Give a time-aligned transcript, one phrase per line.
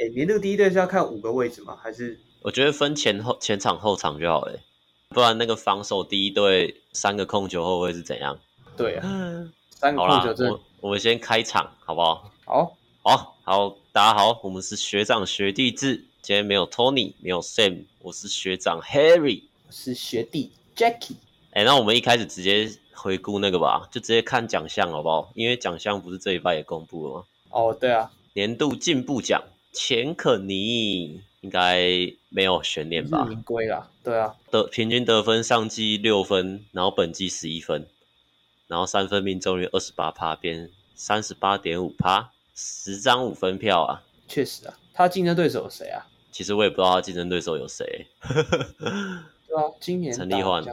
[0.00, 1.76] 哎，年度第一队是要看五个位置吗？
[1.82, 4.56] 还是我觉得分前后前场后场就好了，
[5.08, 8.38] 不然那个防守第一队三个控球后卫是怎样？
[8.76, 9.02] 对啊，
[9.70, 12.30] 三个控球这我我们先开场好不好？
[12.44, 21.16] 好，好，好，大家好，我们是学长学弟制，今天没有 Tony，没有 Sam，我是学长 Harry，我是学弟 Jackie。
[21.50, 25.32] 哎，那我们一开始直接回顾那个吧，就直接看奖项好不好？
[25.34, 27.24] 因为奖项不是这一拜也公布了吗？
[27.50, 29.42] 哦，对啊，年度进步奖。
[29.80, 31.88] 钱可尼应该
[32.30, 33.24] 没有悬念吧？
[33.24, 37.86] 名归啦，对啊，得平均得分上季六分，然后本季十一分，
[38.66, 44.02] 然后三分命中率二十八趴，变三十八点五趴，十张五分票啊！
[44.26, 46.04] 确实啊，他竞争对手有谁啊？
[46.32, 48.08] 其实我也不知道他竞争对手有谁。
[49.46, 50.64] 对啊，今年陈立焕、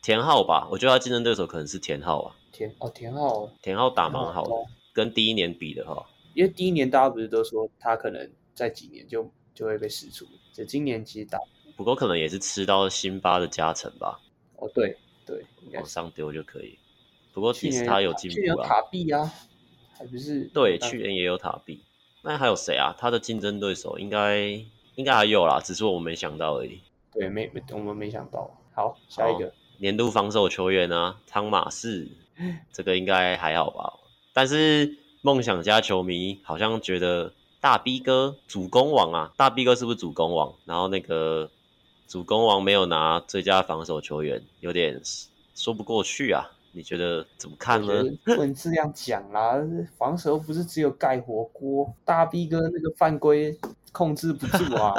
[0.00, 2.34] 田浩吧，我觉得他竞争对手可能是田浩啊。
[2.52, 4.52] 田哦，田浩，田浩打蛮好的，
[4.94, 8.26] 跟第一年比的话，因为第一年大家不是都说他可能。
[8.56, 11.38] 再几年就就会被释出，就今年其实打
[11.76, 14.18] 不过可能也是吃到辛巴的加成吧。
[14.56, 15.44] 哦，对对，
[15.74, 16.78] 往上丢就可以。
[17.34, 18.34] 不过其实他有进步啊。
[18.34, 19.30] 去年有塔币啊，
[19.98, 20.44] 还不是？
[20.54, 21.82] 对，去年也有塔币。
[22.22, 22.96] 那还有谁啊？
[22.98, 24.38] 他的竞争对手应该
[24.94, 26.80] 应该还有啦，只是我没想到而已。
[27.12, 28.58] 对，没没我们没想到。
[28.72, 32.08] 好，下一个年度防守球员啊，汤马士，
[32.72, 33.92] 这个应该还好吧？
[34.32, 37.34] 但是梦想家球迷好像觉得。
[37.66, 40.54] 大 B 哥主攻王啊，大 B 哥是不是主攻王？
[40.66, 41.50] 然后那个
[42.06, 45.00] 主攻王没有拿最佳防守球员，有点
[45.52, 46.48] 说不过去啊。
[46.70, 48.04] 你觉得怎么看呢？
[48.24, 49.56] 不能这样讲啦，
[49.98, 53.58] 防守不是只有盖火锅，大 B 哥那个犯规
[53.90, 54.94] 控制不住啊，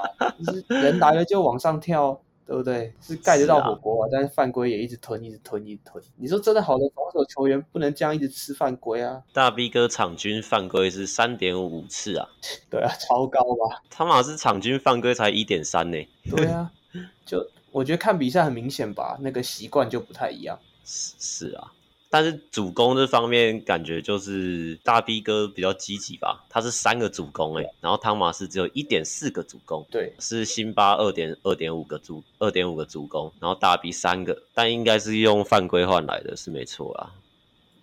[0.67, 2.19] 人来了就往上跳。
[2.47, 2.93] 对不对？
[3.01, 6.01] 是盖得到火锅啊，啊但是犯规也一直吞，一直吞，一直吞。
[6.15, 9.21] 你说真的好的防守球员不能这样一直吃犯规啊？
[9.33, 12.29] 大 B 哥场均犯规是三点五次啊，
[12.69, 13.83] 对啊，超高吧？
[13.89, 15.97] 汤马是场均犯规才一点三呢。
[16.33, 16.71] 对啊，
[17.25, 20.57] 就我觉得看比赛很明显吧，那个习惯就不太一样。
[20.85, 21.73] 是是啊。
[22.09, 37.11] 但是主攻这方面感觉就是大 B 哥比较积极吧，他是三个主攻诶，然后汤马斯只有一点四个主攻，对，是辛巴二点二点五个主二点五个主攻，然后大 B 三个，但应该是用犯规换来的，是没错啦。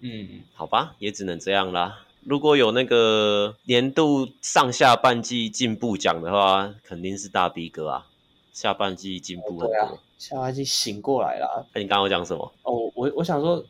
[0.01, 2.01] 嗯，好吧，也只能这样啦。
[2.23, 8.07] 如果有那个年度上下半季进步奖的话，肯定是大 B 哥啊，
[8.55, 11.67] 下半季进步很多，啊、下半季醒过来了。
[11.75, 12.51] 那、欸、你刚刚有讲什么？
[12.63, 13.63] 哦，我我想说。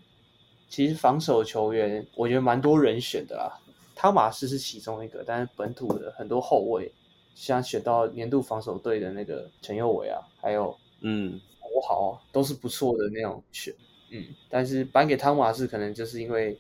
[0.75, 3.57] 其实防守球员，我觉得蛮多人选的啦。
[3.95, 6.91] 汤马斯是其中一个，但是本土的很多后卫，
[7.37, 13.73] 像选到年度防守队的那个陈佑伟啊，还有嗯国豪，都是不错的那种选。
[14.11, 16.59] 嗯，但是颁给汤马斯，可能就是因为。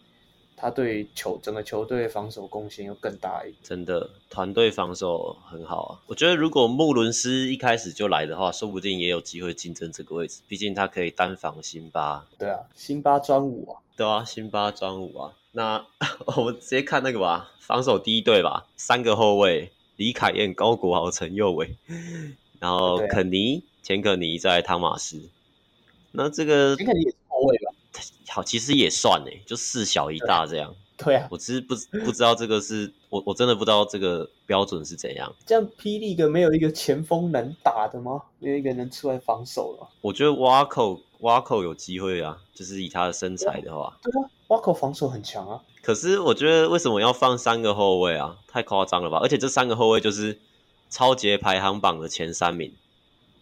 [0.56, 5.91] 他对球整个球队防守贡献又更大一点，真的团队防守很好啊！
[6.06, 10.42] 我觉得如果穆伦斯一开始就来的话，说不定也有机会竞争这个位置。
[10.47, 12.24] 毕竟他可以单防辛巴。
[12.38, 13.82] 对啊，辛巴专武啊！
[13.97, 15.32] 对啊，辛巴专武啊！
[15.53, 15.87] 那
[16.37, 21.77] 我们直接看那个吧，防守第一队吧，三个后卫：李凯燕、高国豪、陈佑伟，
[22.59, 25.28] 然后肯尼、钱肯尼在汤马斯。
[26.10, 27.72] 那这个钱肯尼也是后卫吧？
[28.28, 30.75] 好，其实也算诶，就四小一大这样。
[30.97, 35.33] 对，对啊，我其实不不知道这个是我我真的不知道这个标准是怎样。
[35.47, 38.22] 这样霹雳哥没有一个前锋能打的吗？
[38.41, 39.88] 没有一个人出来防守了？
[40.00, 43.96] 我觉得瓦口瓦口有机会啊，就是以他的身材的话。
[44.02, 45.58] 对啊，瓦口防守很强啊。
[45.82, 48.36] 可是我觉得为什么要放三个后卫啊？
[48.46, 49.18] 太夸张了吧！
[49.22, 50.38] 而且这三个后卫就是
[50.90, 52.74] 超级排行榜的前三名。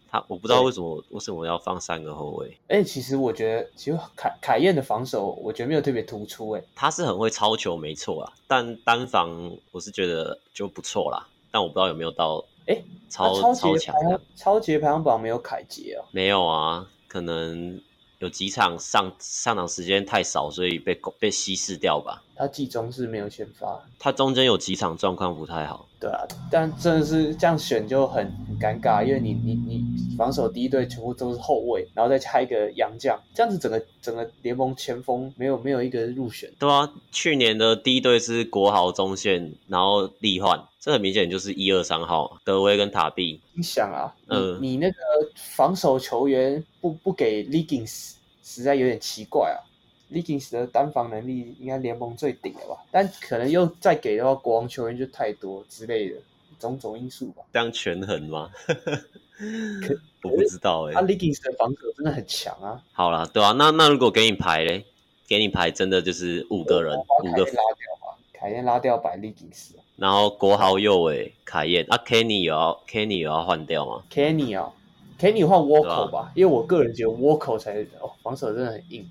[0.08, 2.56] 他我不知道为什么为什么要放三个后卫？
[2.68, 6.50] 哎、欸，其实我觉得，其实凯凯燕的防守，我觉得没有特别突出。
[6.50, 11.26] 哎，他是很会超球，没错啊，但单防我是觉得就不错啦。
[11.50, 14.20] 但我不知道有没有到哎、欸、超超强的。
[14.36, 16.06] 超级排行榜没有凯杰啊？
[16.12, 17.78] 没有啊，可能
[18.20, 22.22] 有几场上上场时间太少，所以被被稀释掉吧。
[22.34, 25.86] 他季中是没有先发，他中间有几场状况不太好。
[26.00, 36.50] 对啊，但真的是这样选就很很尴尬，因为你你你防守第一队全部都是后卫，然后再加一个洋将，这样子整个整个联盟前锋没有没有一个入选。
[36.58, 43.40] 对啊，去年的第一队是国豪中线，然后力换，这很明显就是一二三号德威跟塔碧。
[43.52, 44.96] 你想啊，嗯，你那个
[45.36, 49.62] 防守球员不不给 Liggins，实在有点奇怪啊。
[50.10, 52.84] Liggins 的单防能力应该联盟最顶了吧？
[52.90, 56.16] 但可能又再给的话，国王球员就太多之类的
[56.58, 57.44] 种种因素吧。
[57.52, 58.50] 这样权衡吗？
[59.36, 59.94] 可
[60.28, 60.94] 我不知道哎、欸。
[60.94, 62.82] 他 Liggins 的防守真的很强啊。
[62.92, 64.84] 好啦，对啊，那那如果给你排嘞，
[65.28, 67.54] 给你排真的就是五个人，五个拉掉
[68.02, 69.76] 吧，凯燕拉掉摆 Liggins。
[70.02, 74.72] 然后国豪右卫凯燕啊，Kenny 有要 Kenny 有要换掉吗？Kenny 啊
[75.16, 79.08] ，Kenny 换 Walker 吧，吧因为我个人觉得 Walker 才哦防守真的很硬。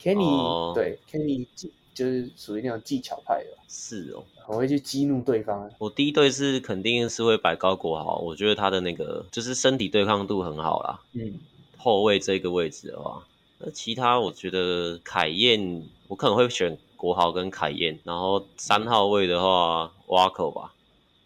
[0.00, 1.44] Kenny、哦、对 Kenny
[1.92, 5.68] 就是属于那种技巧派的，是哦，很会去激怒对方。
[5.78, 11.00] 我第一队是肯定是会摆高国豪，我觉得他的那个就是身体对抗度很好啦。
[11.14, 11.40] 嗯，
[11.76, 13.20] 后卫这个位置的话，
[13.58, 20.72] 那其他我觉得凯燕，我可能会选国豪跟凯燕，然后三号位的话挖口吧。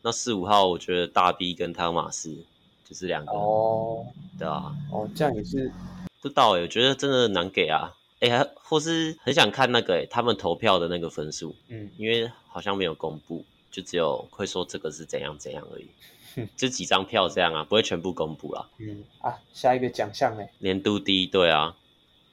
[0.03, 2.37] 那四五号我觉得大 B 跟汤马斯
[2.85, 4.05] 就是两个哦，
[4.37, 5.73] 对啊，哦这样也是
[6.21, 7.95] 不知道哎，我觉得真的难给啊。
[8.19, 15.87] 哎、欸，或是很想看那个哎、欸，他们投票的那个分数，嗯，因为好像没有公布，就只有会说这个是怎样怎样而已，
[16.59, 18.69] 就几张票这样啊，不会全部公布啦。
[18.79, 20.43] 嗯啊，下一个奖项呢？
[20.59, 21.77] 年度第一对啊，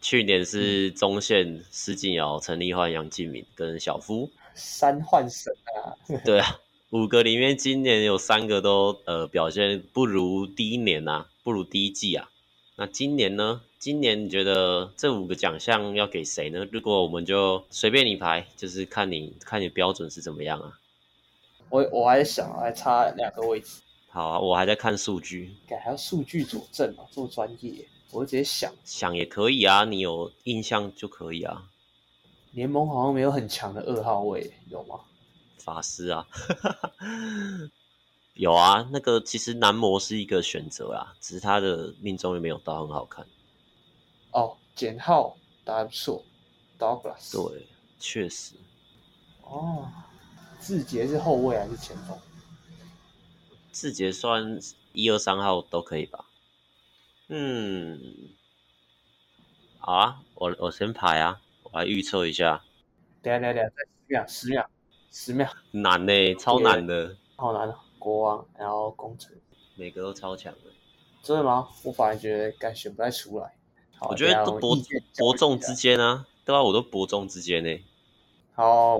[0.07, 5.97] 去年是中线施晋尧、陈立焕、杨敬敏跟小夫三换神啊。
[6.23, 6.59] 对啊，
[6.93, 12.29] 五个里面今年有三个都呃表现不如第一年啊，不如第一季啊。
[12.75, 13.63] 那今年呢？
[13.79, 16.67] 今年你觉得这五个奖项要给谁呢？
[16.71, 20.77] 如果我们就随便你排，就是看你看你标准是怎么样啊？
[21.71, 23.81] 我我还想，还差两个位置。
[24.09, 25.55] 好啊，我还在看数据。
[25.67, 31.69] 还要数据佐证啊，这么专业，我就直接想想也可以啊，你有印象就可以啊。
[32.51, 35.01] 联盟好像没有很强的二号位，有吗？
[35.57, 36.25] 法师啊。
[38.35, 43.27] 有啊，那个其实男模是一个选择啊，只是他的命中率没有到很好看。
[44.31, 45.35] 哦，简浩
[45.65, 46.23] 打得不错
[46.79, 47.33] ，Douglas。
[47.33, 47.67] 对，
[47.99, 48.53] 确实。
[49.41, 49.89] 哦，
[50.61, 52.17] 志杰是后卫还是前锋？
[53.73, 54.57] 志杰算
[54.93, 56.25] 一二三号都可以吧。
[57.27, 57.99] 嗯，
[59.79, 62.63] 好啊，我我先排啊，我来预测一下。
[63.23, 64.69] 等下等下等下，再十秒，十秒，
[65.11, 65.49] 十秒。
[65.71, 67.17] 难呢、欸，超难的。
[67.35, 67.79] 好难啊。
[67.97, 69.35] 国王，然后工程，
[69.75, 70.71] 每个都超强的，
[71.23, 71.67] 真的吗？
[71.83, 73.55] 我反而觉得该选不太出来。
[73.97, 74.77] 好，我觉得都伯
[75.17, 77.83] 伯仲之间啊，对啊，我都伯仲之间呢。
[78.53, 78.99] 好，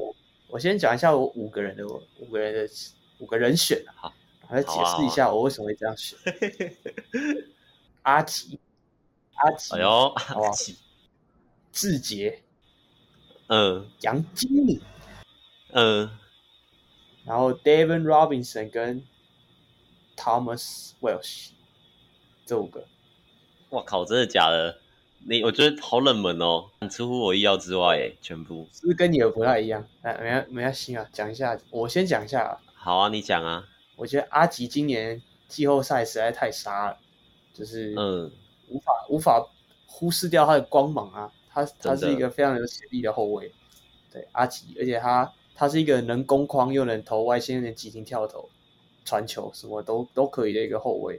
[0.50, 2.74] 我先讲一下我五个人的五个人的
[3.20, 4.12] 五个人选好，
[4.50, 6.18] 我来解释一下我为什么会这样选。
[8.06, 8.60] 阿吉，
[9.34, 10.78] 阿吉，哎呦，阿吉，
[11.72, 12.44] 志杰，
[13.48, 14.80] 嗯，杨经理，
[15.72, 16.10] 嗯。
[17.26, 19.04] 然后 David Robinson 跟
[20.16, 21.50] Thomas Welsh
[22.46, 22.86] 这五个，
[23.72, 24.78] 哇靠，真的假的？
[25.28, 29.84] 你我觉得好冷门哦，很出乎我意料之外诶，全部是不是跟你的不太一样？
[30.04, 32.62] 哎，没关没关系啊，讲一下，我先讲一下啊。
[32.76, 33.68] 好啊，你讲啊。
[33.96, 37.00] 我觉得阿吉今年季后赛实在太杀了，
[37.56, 38.32] 就是嗯，
[38.70, 39.48] 无法无法
[39.88, 43.52] 忽视掉他的光芒啊，他他是一个非常有潜力的后卫，
[44.14, 45.34] 对阿吉，而且他。
[45.58, 48.50] 他是一个能攻框又能投外线，能急停跳投、
[49.06, 51.18] 传球什么都都可以的一个后卫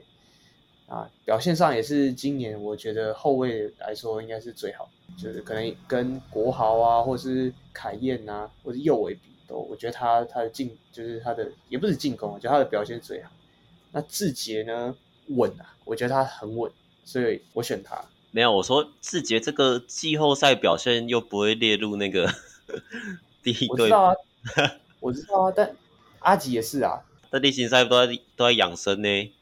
[0.85, 4.87] 啊，表现上也是今年我觉得后卫来说应该是最好，
[5.17, 13.31] 就是可能跟国豪啊，或是凯燕啊，或是右卫比都，我觉得他他的进就是他的也不是进攻，我觉得他的表现最好。
[13.91, 14.95] 那志杰呢
[15.29, 16.71] 稳啊，我觉得他很稳，
[17.03, 18.03] 所以我选他。
[18.31, 22.29] 没有，我说志杰这个季后赛表现又不会列入那个
[23.41, 23.69] 第一队。
[23.69, 24.13] 我知道啊，
[24.99, 25.75] 我知道啊但
[26.19, 27.01] 阿吉也是啊。
[27.31, 29.33] 那例行赛都在都在养生呢。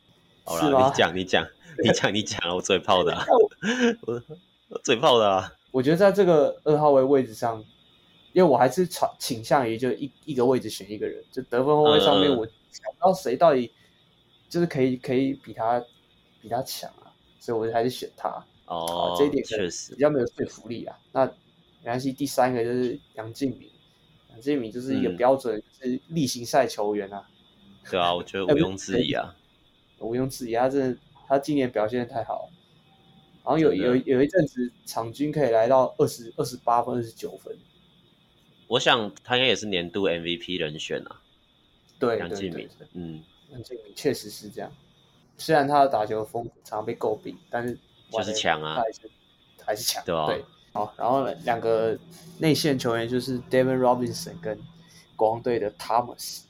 [0.44, 1.48] 好了，你讲你讲
[1.84, 3.26] 你讲你讲，我嘴炮的、啊，
[4.06, 4.22] 我
[4.70, 5.52] 我嘴炮的啊。
[5.72, 7.64] 我觉得在这个二号位位置上，
[8.32, 13.72] 因为我还是倾倾向于就一一个位置选一个人，就得分后卫上面，我想不到谁到底
[14.50, 15.84] 就是可以可以比他
[16.42, 18.30] 比他强啊，所以我就还是选他。
[18.68, 20.98] 哦，这一点确实比较没有说服力啊。
[21.12, 23.70] 那没关系，第三个就是杨敬敏。
[24.32, 27.28] 杨敬敏就是一个标准，是例行赛球员啊。
[27.90, 29.36] 对啊，我觉得 毋庸置疑啊。
[30.00, 32.52] 毋庸置疑，他真的，他今年表现得太好了。
[33.44, 37.56] 然后有有有一阵子场均可以来到二十二十八分、二十九分。
[38.68, 41.22] 我想他应该也是年度 MVP 人选啊。
[42.00, 44.72] 对，杨敬敏，嗯，杨敬敏确实是这样。
[45.38, 47.78] 虽然他的打球风常常被诟病，但是
[48.10, 49.02] 就是强啊，他还是
[49.66, 50.28] 还是强，对啊。
[50.28, 51.98] 对好，然后两个
[52.38, 54.60] 内线球员就是 David Robinson 跟
[55.16, 56.42] 国王队的 Thomas。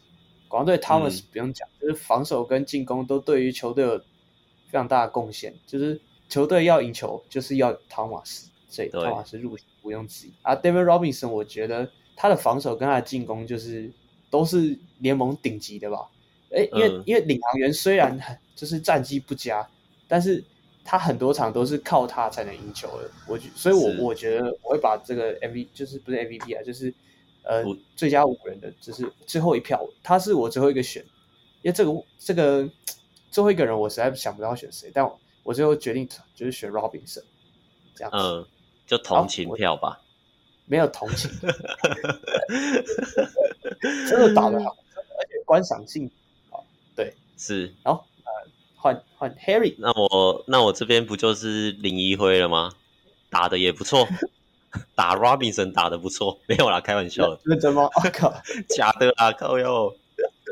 [0.48, 5.54] 国王队 Thomas 不用讲，嗯，就是防守跟进攻都对于球队有非常大的贡献。
[5.68, 10.34] 就是球队要赢球，就是要 Thomas，所以 Thomas 入不用质疑。
[10.42, 13.92] 啊，David Robinson 我觉得他的防守跟他的进攻就是
[14.32, 16.10] 都是联盟顶级的吧？
[16.52, 19.68] 诶，因为、嗯、因为领航员虽然很就是战绩不佳，
[20.08, 20.44] 但是。
[20.88, 26.94] 他很多场都是靠他才能赢球的，我所以我，我我觉得我会把这个 MVP 就是不是 MVP 啊，就是
[27.42, 27.64] 呃
[27.96, 31.04] 最佳五人的就是最后一票，他是我最后一个选，
[31.64, 32.70] 因为这个这个
[33.32, 37.24] 最后一个人我实在想不到选谁，但我，我最后决定就是选 Robinson，
[37.96, 38.46] 这样子，嗯，
[38.86, 38.96] 就。
[39.00, 40.00] 同情票吧，
[40.68, 41.32] 没有同情，
[44.08, 44.78] 真的打得好，
[45.18, 46.12] 而且观赏性
[47.38, 52.72] 是，然后呃换换 Harry，那我那我这边不就是林一辉了吗？
[53.30, 54.08] 打的也不错。
[54.94, 57.40] 打 Robinson 打的不错，没有啦，开玩笑的。
[57.46, 57.84] 认真吗？
[57.96, 58.34] 我、哦、靠，
[58.68, 59.96] 假的啦，靠哟！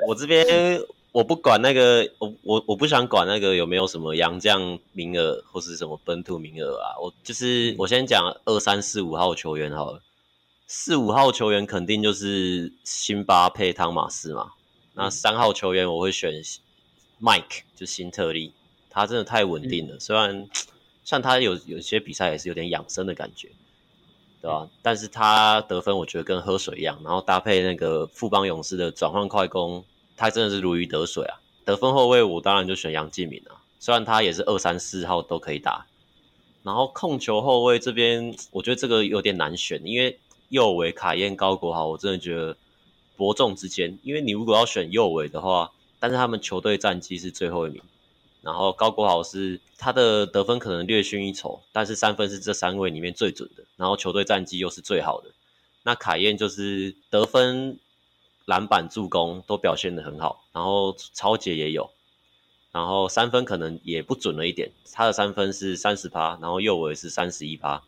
[0.07, 6.95] 我这边我不管那个，我我我不想管那个有没有什么洋将名额或是什么本土名额啊。
[7.01, 10.01] 我就是我先讲二三四五号球员好了。
[10.67, 14.51] 四五号球员肯定就是辛巴配汤马斯嘛。
[14.93, 16.41] 那三号球员我会选
[17.23, 18.51] Mike，就新特利，
[18.89, 19.95] 他真的太稳定了。
[19.95, 20.49] 嗯、虽然
[21.05, 23.49] 像他有有些比赛也是有点养生的感觉。
[24.41, 24.67] 对吧？
[24.81, 29.85] 但是他得分，我觉得跟喝水一样，然后搭配那个富邦勇士的转换快攻，
[30.17, 31.39] 他真的是如鱼得水啊！
[31.63, 35.85] 得分后卫，我当然就选杨敬敏啊，虽然他也是二三四号都可以打。
[36.61, 42.57] 然后控球后卫这边，我觉得这个有点难选，因为右维卡宴高国豪，我真的觉得
[43.15, 43.97] 伯仲之间。
[44.03, 45.71] 因为你如果要选右维的话，
[46.03, 47.81] 但是他们球队战绩是最后一名。
[48.41, 53.63] 然后高国豪是他的得分可能略逊一筹，但是三分是这三位里面最准的。
[53.77, 55.29] 然后球队战绩又是最好的。
[55.83, 57.79] 那凯燕就是得分、
[58.43, 61.89] 篮板、助攻都表现得很好，然后超杰也有，
[62.73, 64.73] 然后三分可能也不准了一点。
[64.91, 67.81] 他的三分是三十趴，然后右维是三十一趴。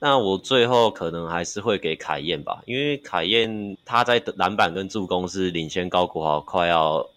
[0.00, 7.08] 那我最后可能还是会给凯燕吧，因为凯燕他在篮板跟助攻是领先高国豪快要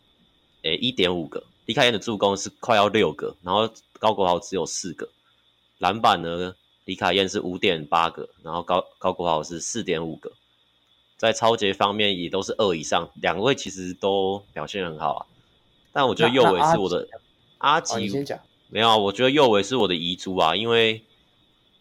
[0.65, 1.43] 诶一点五个。
[1.65, 3.67] 李凯燕的助攻是快要六个，然后
[3.97, 5.09] 高国豪只有四个。
[5.79, 6.53] 篮板呢，
[6.85, 10.31] 李凯燕是五点八个，然后高高国豪是四点五个。
[11.17, 15.25] 在抄截方面也都是二以上，两位其实都表现很好啊。
[15.91, 17.07] 但我觉得右维是我的
[17.57, 18.11] 阿吉，
[18.69, 18.97] 没有啊？
[18.97, 21.03] 我觉得右维是我的遗珠啊，因为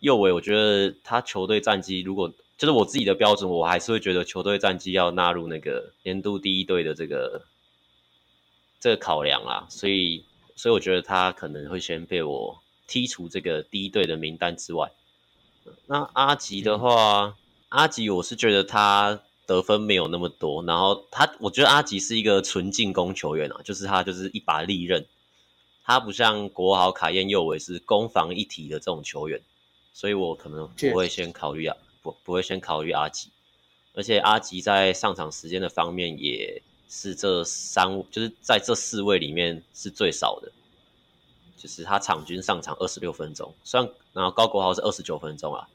[0.01, 7.43] 右维我觉得他球队战绩如果就是我自己的标准，我还是会觉得球队战绩要纳入那个年度第一队的这个。
[8.85, 14.93] 这个考量啦，所以所以我觉得他可能会先被我剔除这个第一队的名单之外。
[15.87, 17.35] 那阿吉的话，嗯、
[17.71, 25.07] 阿吉我是觉得他得分没有那么多，然后他我觉得阿吉是一个纯进攻球员啊，就是他就是一把利刃，
[25.83, 29.41] 他不像国豪、卡宴、右维是攻防一体的这种球员，
[29.95, 33.31] 所以我可能不会先考虑啊，不不会先考虑阿吉，
[33.95, 36.61] 而且阿吉在上场时间的方面也。
[36.97, 40.53] 是这三，就是在这四位里面是最少的，
[41.57, 45.69] 就是他场均上场二十六分钟，虽然然后高国豪是二十九分钟啊，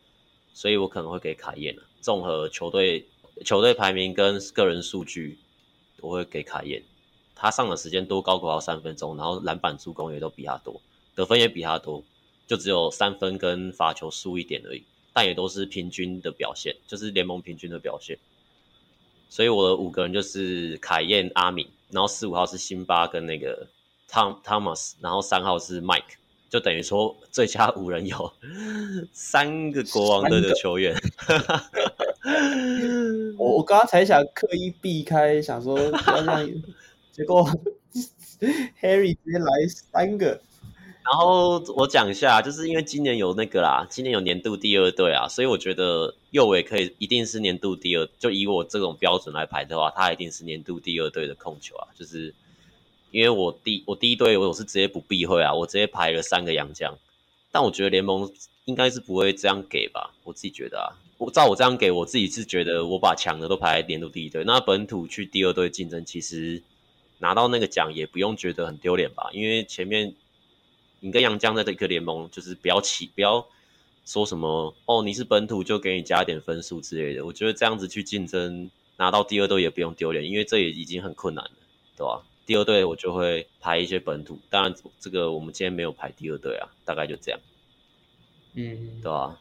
[0.54, 1.84] 所以我可能会给凯燕了。
[2.00, 3.06] 综合球队
[3.44, 5.38] 球队排名跟个人数据，
[6.00, 6.82] 我会给凯燕。
[7.36, 10.82] 他上的时间多高国豪三分钟，然后篮板助攻也都比他多，
[11.16, 12.02] 得分也比他多，
[12.48, 18.18] 就只有三分跟罚球输一点而已，但也都是平均的表现，就是联盟平均的表现。
[19.30, 23.68] 所以我的五个人就是凯燕、阿敏，然后四五号是辛巴跟那个
[24.08, 26.18] 汤汤马斯，然后三号是 Mike，
[26.50, 28.34] 就等于说最佳五人有
[29.14, 30.96] 三个国王队的球员。
[33.38, 36.50] 我我刚刚才想刻意避开，想说不要这样，
[37.14, 37.48] 结果
[38.82, 40.42] Harry 直接来三个。
[41.12, 48.08] 然后我讲一下，就是因为今年有那个啦，今年有年度第二队啊，所以我觉得右尾可以一定是年度第二。
[48.18, 51.88] 就以我这种标准来排的话，他一定是年度第二队的控球啊。
[51.98, 52.34] 就是
[53.12, 56.98] 因为我第我第一队我是直接不避讳啊，我直接排了三个洋将。
[57.52, 58.32] 但我觉得联盟
[58.66, 66.62] 应该是不会这样给吧，我自己觉得啊，我照我这样给我自己是觉得我把强的都排年度第一队，那本土去第二队竞争，其实
[67.18, 70.14] 拿到那个奖也不用觉得很丢脸吧，因为前面。
[71.02, 73.48] 你跟杨江在这个联盟，就是不要起，不要
[74.10, 77.24] 说什么哦，你是本土就给你加点分数之类的。
[77.24, 81.51] 我觉得这样子去竞争拿到第二队也不用丢脸，因为这也已经很困难了，
[81.96, 82.24] 对吧？
[82.48, 87.39] 第二队我就会排一些本土，当然这个我们今天没有排第二队啊，大概就这样，
[88.56, 89.39] 嗯，对吧？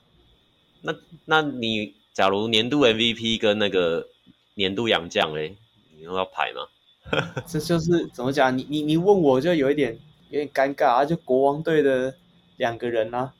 [0.83, 0.95] 那
[1.25, 4.07] 那你假如年度 MVP 跟那个
[4.53, 5.57] 年度洋将嘞，
[5.97, 6.69] 你又要排吗？
[7.49, 8.57] 这就是怎么讲？
[8.57, 9.99] 你你你问我就有一点。
[10.31, 11.05] 有点尴尬啊！
[11.07, 12.15] 就国王队的
[12.59, 13.33] 两个人啊，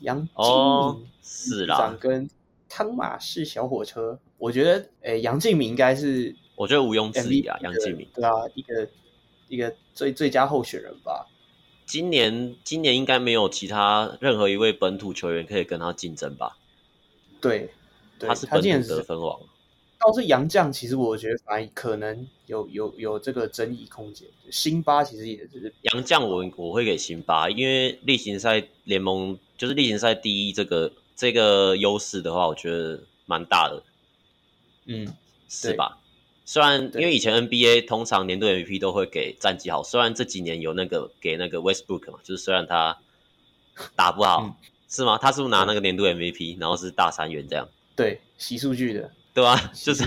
[0.00, 2.28] 杨敬敏是啦，跟
[2.68, 4.18] 汤马士小火车。
[4.38, 8.88] 我觉得，诶、欸，杨敬明应该是，我觉得毋庸置疑啊，杨敬明对啊，一个
[9.48, 11.26] 一个最最佳候选人吧。
[11.86, 16.56] 今年今年应该没有其他任何一位本土球员可以跟他竞争吧？
[17.40, 17.70] 对，
[18.20, 19.40] 他是本土得分王。
[20.08, 24.26] 到要是洋将，其实我觉得反而可能有有有这个争议空间。
[24.50, 33.82] 辛巴其实也是杨将，我我会给辛巴，因为例行赛联盟就是例行赛第一这个这个优势的话，我觉得蛮大的。
[34.86, 35.06] 嗯，
[35.48, 35.98] 是吧？
[36.46, 42.96] 虽然因为以前 NBA 通常年度 MVP 都会给战绩好，虽然这几年有那个给那个 Westbrook 嘛，就是虽然他
[43.94, 44.54] 打不好，嗯、
[44.88, 45.18] 是吗？
[45.18, 47.68] 他是不是拿那个年度 MVP，然后是大三元这样？
[47.94, 49.70] 对，洗数据的，对吧？
[49.72, 50.04] 就是，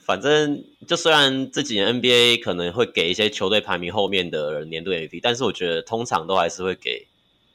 [0.00, 7.06] 反正就虽然这几年 NBA 可能会给一些球队排名后面的人年度 MVP，但是我觉得通常都还是会给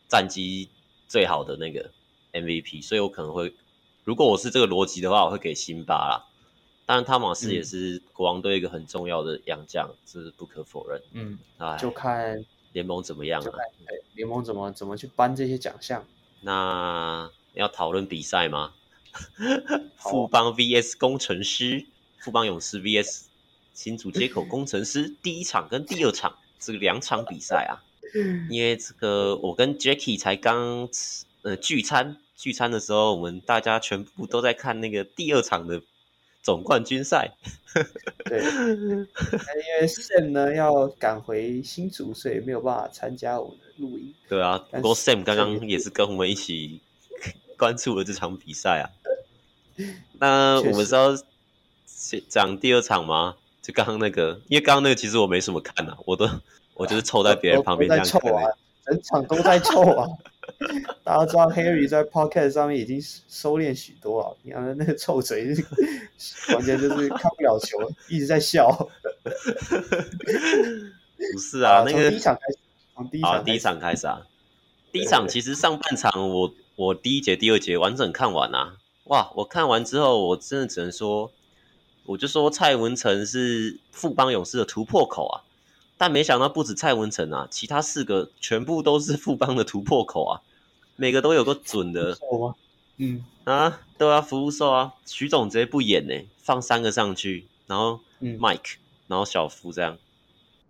[0.07, 0.69] 战绩
[1.07, 1.89] 最好的那个
[2.33, 3.51] MVP，所以我可能会，
[4.03, 6.23] 如果我是这个逻辑的话，我会给辛巴啦。
[6.85, 11.01] 当然，汤马斯也是国王队一个很重要的洋将，嗯，这是不可否认。
[11.13, 11.39] 嗯，
[11.79, 13.51] 就看联盟怎么样了。
[13.87, 16.05] 对，联盟怎么怎么去颁这些奖项？
[16.41, 18.73] 那要讨论比赛吗？
[19.97, 21.85] 富邦 VS 工程师，
[22.19, 23.21] 富邦勇士 VS
[23.73, 27.83] 新竹接口工程师，第一场跟第二场这个两场比赛啊。
[28.49, 30.89] 因为这个，我跟 Jacky 才刚
[31.43, 35.81] 呃聚餐，聚餐的时候，我们大家全部都在看那个第二场的。
[36.43, 37.35] 总冠军赛，
[38.25, 44.11] 对， 因为 Sam 呢要赶回新竹，所以没有办法参加我们的录音。
[44.27, 46.81] 对啊，不过 Sam 刚刚也是跟我们一起
[47.61, 48.89] 关注了这场比赛啊。
[50.19, 51.15] 那我们是要
[52.27, 53.35] 讲第二场吗？
[53.61, 56.27] 就刚刚那个，因为刚刚那个其实我没什么看啊，我都
[56.73, 58.49] 我就是凑在别人旁边这样看，啊，
[58.83, 60.07] 整场都在凑啊。
[61.05, 62.99] 大家知道 Harry 在 Podcast 上面已经
[63.29, 65.55] 收敛许多了，你看那个臭嘴，
[66.53, 67.77] 完全就是看不了球，
[68.09, 68.67] 一直在笑。
[71.33, 72.57] 不是啊，那个第一场开始，
[72.95, 74.25] 从第一场第一场开始啊，
[74.91, 81.31] 第一场其实上半场我我第一节第二节完整看完啊，哇，我看完之后我真的只能说，
[82.07, 85.45] 我就说蔡文成是富邦勇士的突破口啊。
[85.99, 90.41] 但没想到不止蔡文成啊，其他四个全部都是富邦的突破口啊，
[90.95, 92.17] 每个都有个准的。
[92.97, 93.23] 嗯。
[93.43, 99.99] 啊，都要，服务受啊，徐总直接不演呢，放三个上去，然后 Mike，、嗯、然后小福这样，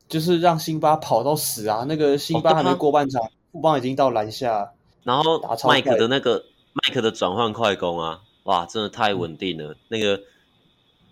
[0.09, 1.85] 就是让辛巴跑到死啊！
[1.87, 3.21] 那个辛巴还没过半场，
[3.53, 4.71] 富、哦、邦已经到篮下，
[5.03, 9.75] 然后 Mike 的那个 Mike 的转换快攻啊，哇，真的太稳定了、嗯。
[9.89, 10.21] 那个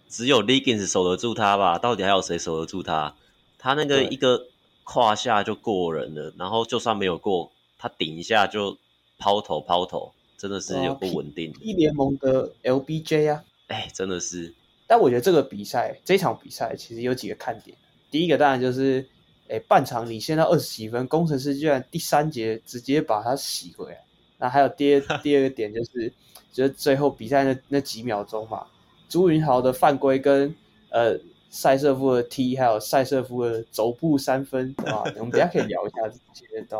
[0.07, 1.77] 只有 Legins 守得住他吧？
[1.77, 3.15] 到底还有谁守得住他？
[3.57, 4.47] 他那个一个
[4.83, 8.77] 胯下就过人了，然后就算没有过，他顶一下就
[9.17, 11.59] 抛投抛投，真的是有不稳定的。
[11.61, 14.53] 一联盟的 LBJ 啊，哎、欸，真的是。
[14.87, 17.77] 但我觉得这个比赛，这场比赛其实有几个看点。
[18.09, 19.07] 第一个当然就是，
[19.49, 24.01] 哎、欸，半场领先到二十几分，工程师居然第三节直接把他洗回来。
[24.37, 26.13] 那还有第二 第二个点就是，
[26.53, 28.65] 就是最后比赛那那几秒钟嘛，
[29.09, 30.55] 朱云豪的犯规跟
[30.89, 31.19] 呃。
[31.51, 36.77] 赛瑟夫的踢，还有赛瑟夫的肘部三分，啊，我们等下可以聊一下这些的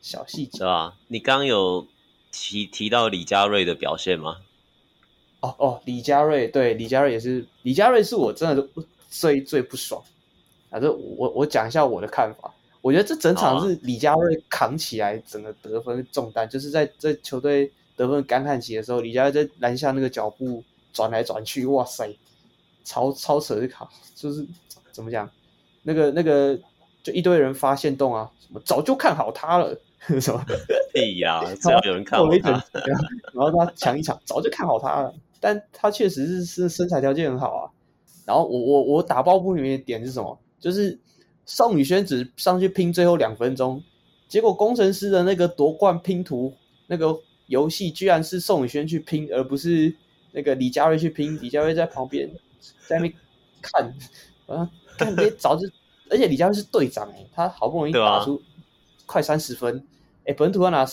[0.00, 0.96] 小细节，是吧？
[1.06, 1.86] 你刚刚有
[2.32, 4.38] 提提到李佳瑞的表现吗？
[5.38, 8.68] 哦哦，李佳瑞，对，李佳瑞也是，李佳瑞是我真的
[9.08, 10.02] 最最不爽。
[10.70, 22.16] 反正我我讲一下我的看法，我觉得这整场是李佳瑞扛起来整个得分重担，就是在在球队得分干旱期的时候，李佳瑞在篮下那个脚步转来转去，哇塞！
[22.84, 24.46] 超超扯的卡，就是
[24.92, 25.30] 怎么讲？
[25.82, 26.58] 那个那个，
[27.02, 29.78] 就一堆人发现洞啊，什么早就看好他了，
[30.20, 30.42] 什么？
[30.94, 32.50] 哎呀，只要有人看好他，
[33.34, 35.14] 然后他抢一抢，早就看好他了。
[35.38, 37.70] 但他确实是是身材条件很好啊。
[38.24, 40.38] 然后我我我打抱不平的点是什么？
[40.60, 40.98] 就是
[41.46, 43.82] 宋宇轩只上去拼最后两分钟，
[44.28, 46.54] 结果工程师的那个夺冠拼图
[46.86, 49.94] 那个游戏，居然是宋宇轩去拼，而不是
[50.32, 51.38] 那个李佳瑞去拼。
[51.40, 52.30] 李佳瑞在旁边。
[52.88, 53.14] 在那边
[53.62, 53.94] 看，
[54.48, 55.68] 啊，看别早就，
[56.10, 58.42] 而且李佳瑞是队长哎，他好不容易打出
[59.06, 59.76] 快三十分，
[60.24, 60.86] 哎、啊，本土要拿二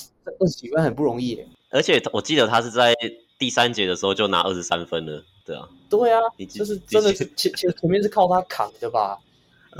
[0.48, 1.46] 十几分很不容易哎。
[1.72, 2.94] 而且我记得他是在
[3.40, 9.18] 第三节的时候就拿二十三分了，对啊，对啊，就是真的是前前前面是靠他扛的吧？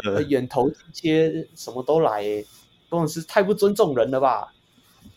[0.04, 2.44] 呃，远投接什么都来哎，
[2.92, 4.54] 真的是太不尊重人了吧？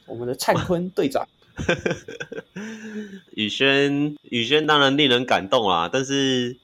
[0.06, 1.26] 我们的灿坤队长。
[3.34, 6.56] 宇轩，宇轩当然令人感动啊，但是，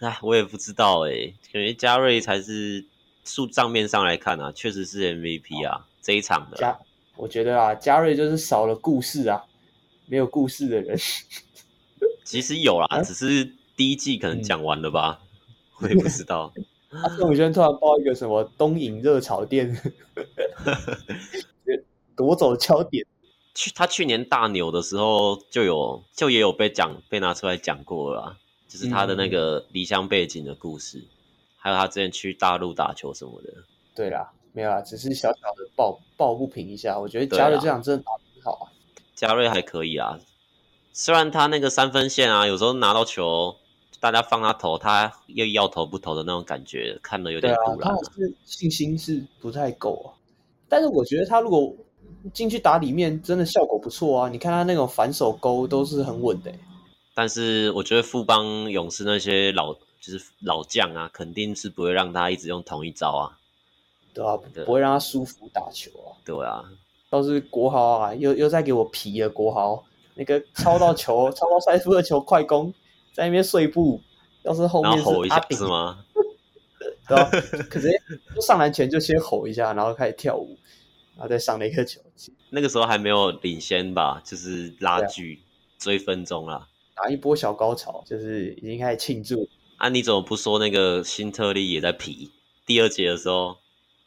[0.00, 2.84] 哎，我也不知道哎、欸，感觉嘉瑞才是
[3.24, 6.56] 数账面上来看啊，确实是 MVP 啊，这一场的。
[6.56, 6.78] 嘉，
[7.16, 9.44] 我觉得啊，嘉瑞就是少了故事啊，
[10.06, 10.98] 没有故事的人。
[12.24, 15.28] 其实有啦，只是第一季可能讲完了吧，嗯、
[15.84, 16.50] 我也不知道。
[17.18, 19.76] 宋宇轩突然爆一个什么东瀛热炒店，
[22.16, 23.04] 夺走焦点。
[23.54, 28.36] 去他去年大牛的时候就有就也有被讲被拿出来讲过了啦，
[28.68, 31.08] 就是他的那个离乡背景的故事，嗯、
[31.56, 33.52] 还有他之前去大陆打球什么的。
[33.94, 36.98] 对啦，没有啦，只是小小的抱抱不平一下。
[36.98, 38.68] 我觉得嘉瑞这样真的打得很好啊。
[39.14, 40.18] 嘉瑞还可以啊，
[40.92, 43.56] 虽然他那个三分线啊，有时候拿到球，
[44.00, 47.94] 大家放他投，他又要投不投的那种感觉，看得有点赌烂。
[47.94, 50.08] 他是信心是不太够啊，
[50.68, 51.74] 但是我觉得他如果。
[52.32, 54.28] 进去打里面真的效果不错啊！
[54.28, 56.52] 你看他那种反手勾都是很稳的。
[57.14, 63.38] 但是我觉得富邦勇士那些老就是老将啊，肯定是不会让他一直用同一招啊。
[64.12, 66.18] 对啊，对不会让他舒服打球啊。
[66.24, 66.64] 对啊，
[67.08, 69.28] 倒是国豪啊，又又在给我皮了。
[69.30, 72.74] 国豪那个抄到球，抄到赛夫的球快攻，
[73.16, 74.02] 在那边碎步，
[74.42, 76.04] 要是后面是吼一下是吗？
[77.08, 77.30] 对啊，
[77.70, 77.88] 可是
[78.40, 80.58] 上篮前就先吼一下，然后开始跳舞。
[81.16, 81.98] 然后再上了一个球，
[82.50, 85.40] 那个时候还没有领先吧，就是拉锯、啊、
[85.78, 89.48] 追分钟啦，打一波小高潮，就是已经开始庆祝。
[89.78, 92.30] 啊，你怎么不说那个辛特利也在皮？
[92.66, 93.56] 第二节的时候，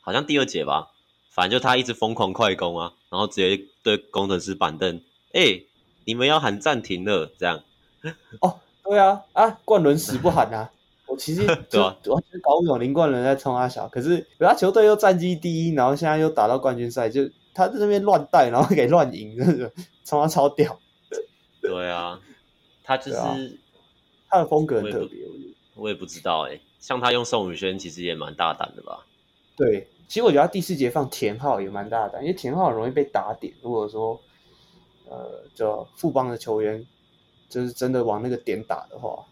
[0.01, 0.91] 好像第二节吧，
[1.31, 5.01] 反正就他一直疯狂快攻啊，然后直接对工程师板凳，
[5.33, 5.67] 哎、欸，
[6.05, 7.63] 你们要喊暂停了，这样。
[8.41, 10.71] 哦，对啊，啊，冠伦死不喊啊。
[11.05, 11.95] 我其实 就完
[12.29, 19.71] 全搞不懂林冠伦在冲他小，可是他球队又战绩第一，然后现在又打到冠军赛，就他在那边乱带，然后给乱赢，真 的
[20.03, 20.79] 冲他超屌。
[21.61, 22.19] 对啊，
[22.83, 23.35] 他就是、啊、
[24.27, 25.23] 他的风格很特别，
[25.75, 29.05] 我，我也不知道哎、欸，像他用宋宇轩其实也蛮大胆的吧？
[29.55, 33.53] 对，其实我觉得他第四节放田浩也蛮大胆，因为田浩很容易被打点。
[33.61, 34.19] 如果说
[35.09, 36.85] 呃，就富邦的球员
[37.49, 39.25] 就是真的往那个点打的话。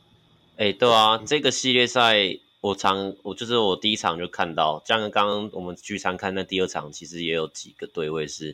[0.58, 2.16] 哎、欸，对啊，这个系列赛
[2.60, 8.54] 我常我就是我第一场就看到，像刚刚我们聚餐看那第二场，其实也有几个对位是，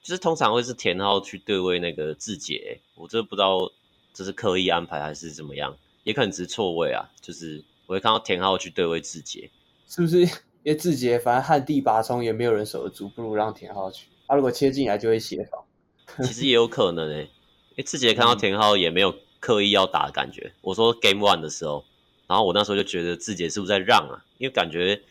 [0.00, 3.70] 就是通常会是田浩去对位那个志杰，我这不知道
[4.14, 9.50] 这是刻意安排还是怎么样，也可能只是错位啊，就是我会看到田浩去对位志杰，
[9.88, 10.20] 是不是？
[10.62, 15.64] 因为志杰反正旱地拔葱也没有人守得住，不如让田浩去，他、啊、如果切进来就会协防，
[16.24, 17.28] 其实也有可能诶，因
[17.76, 19.14] 为志杰看到田浩也没有。
[19.42, 21.84] 刻意要打的感觉，我说 Game One 的时候，
[22.28, 24.24] 然后我那时候就觉得志杰是不是在让啊？
[24.38, 25.02] 因为感觉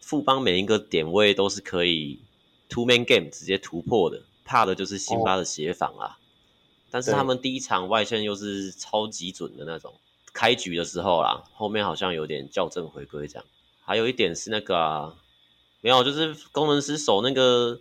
[0.00, 2.18] 富邦每一个点位都是可以
[2.70, 6.06] Two Man Game 直接突破的，怕的就是辛巴的协防啊。
[6.06, 6.12] Oh.
[6.90, 9.92] 但是他们第一场外线又是超级准的那种，
[10.32, 13.44] 开局的时候啦，后面好像有点校正回归这样。
[13.84, 15.14] 还有一点是那个啊，
[15.82, 17.78] 没有，就是工程师守那个，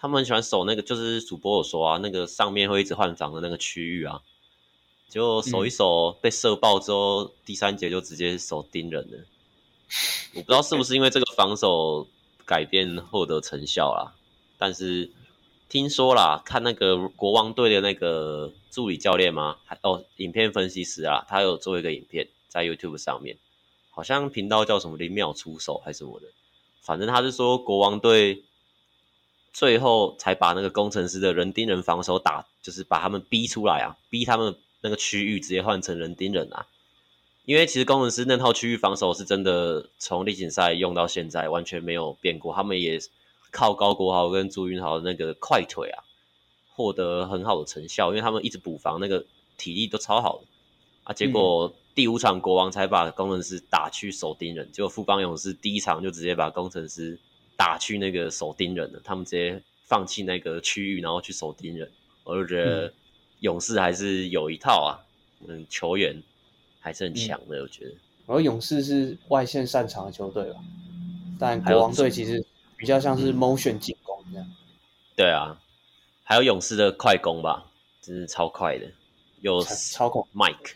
[0.00, 4.22] 他们很喜欢守那个，就是主播有说啊，那个上面会一直换防的那个区域啊。
[5.10, 9.18] 就守一守被射爆之后，嗯、第三节就直接守盯人了。
[10.36, 12.06] 我不知道是不是因为这个防守
[12.46, 14.14] 改变获得成效啦，
[14.56, 15.10] 但是
[15.68, 19.56] 听说啦，看那个国王队的那个助理教练吗？
[19.64, 23.36] 还哦，影片分析师啊，他有做一个影片在 YouTube 上面，
[23.90, 26.28] 好像频道叫什么零秒出手还是什么的，
[26.80, 28.44] 反正他是说国王队
[29.52, 34.56] 最后才把那个工程师的人盯人防守打，就是把他们逼出来啊，逼他们。
[34.82, 36.66] 那个区域直接换成人盯人啊，
[37.44, 42.98] 因为其实工程师那套区域防守是真的从例行赛用到现在完全没有变过，他们也
[43.50, 46.02] 靠高国豪跟朱云豪的那个快腿啊，
[46.74, 49.26] 获得很好的成效，因为他们一直补防，那个
[49.58, 50.46] 体力都超好的
[51.04, 51.12] 啊。
[51.12, 57.18] 结果第五场国王才把工程师打去守盯人，结果富邦勇士第一场就直接把工程师
[57.60, 61.86] 打去那个守盯人的，他们直接放弃那个区域，然后去守盯人，
[62.24, 62.90] 我就觉得。
[63.40, 65.00] 勇士还是有一套啊，
[65.48, 66.22] 嗯，球员
[66.78, 67.92] 还是很强的，嗯、我觉得。
[68.26, 70.60] 而勇士是外线擅长的球队吧，
[71.38, 72.44] 但国王队其实
[72.76, 74.56] 比较像是 motion 进攻这样、嗯。
[75.16, 75.58] 对啊，
[76.22, 77.66] 还有勇士的快攻吧，
[78.02, 78.86] 真是超快的，
[79.40, 80.72] 有超快 Mike，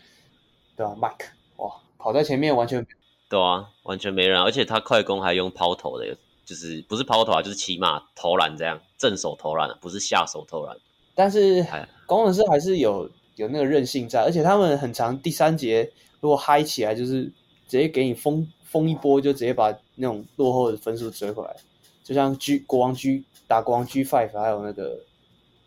[0.75, 2.83] 对啊，Mike，哇，跑在前面完全，
[3.29, 10.77] 对啊，完全没人，而且他快攻还用抛投的，就是不是抛投啊，就是骑马投篮这样，正手投篮，不是下手投篮。
[11.13, 11.65] 但是
[12.05, 15.17] 工程师还是有有那个韧性在，而且他们很长。
[15.19, 17.23] 第三节如果嗨起来，就是
[17.67, 21.55] 直接给你封封一波，就直接把那种落后的分数追回来。
[22.03, 24.99] 就像 G 国王 G 打国王 G Five，还有那个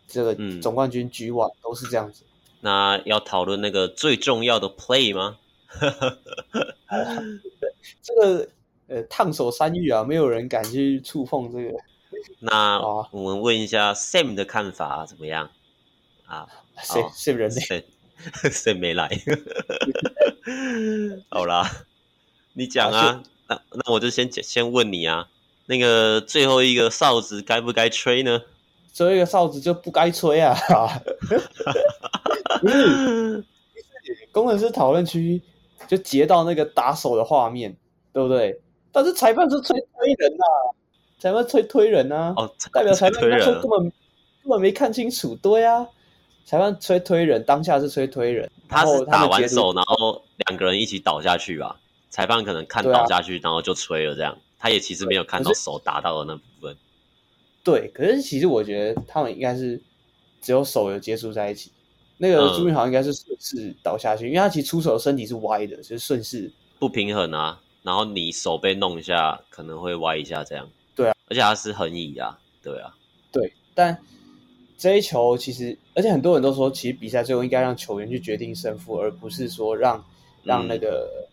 [0.07, 2.23] 这个总冠军 G One、嗯、都是这样子。
[2.61, 5.37] 那要讨论那个最重要的 Play 吗？
[8.01, 8.47] 这个
[8.89, 11.77] 呃烫手山芋啊，没有人敢去触碰这个。
[12.39, 12.79] 那
[13.11, 15.49] 我们问一下 Sam 的看法怎么样
[16.25, 16.47] 啊
[16.83, 17.85] ？Sam Sam 人类，
[18.49, 19.09] Sam 没来。
[21.29, 21.85] 好啦，
[22.53, 23.23] 你讲啊。
[23.47, 25.27] 那那我就先先问你啊，
[25.65, 28.43] 那个最后一个哨子该不该吹呢？
[28.93, 30.55] 最后一个哨子就不该吹啊！
[32.61, 33.43] 不是，
[34.31, 35.41] 工程师讨论区
[35.87, 37.75] 就截到那个打手的画面，
[38.13, 38.61] 对不对？
[38.91, 40.73] 但是裁判是吹推人呐、啊，
[41.19, 45.87] 裁判吹推人呐、啊，哦，代表裁判说根本根本没看清楚，对啊，
[46.45, 51.79] 裁判吹推人，当下是吹推人，他是打完手，然后两个人一起倒下去吧？
[52.09, 56.75] 裁判可能看倒下去，啊、然后就吹了，这样，他也其实没有看到手打到的那部分。
[57.63, 59.79] 对，可是其实我觉得他们应该是
[60.41, 61.71] 只有手有接触在一起。
[62.17, 67.61] 那个朱云豪应该是顺势倒下去，嗯、因为他其实出手的身体是歪的，就是顺势不平衡啊。
[67.89, 70.69] 然后你手被弄一下，可能会歪一下这样。
[70.95, 72.95] 对啊，而且他是横移啊，对啊。
[73.31, 73.99] 对，但
[74.77, 80.05] 这一球其实，而且很多人都说，其实比赛最后应该让球员去决定胜负，而不是说让
[80.43, 81.27] 让那个